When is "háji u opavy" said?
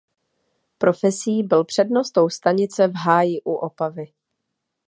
2.95-4.07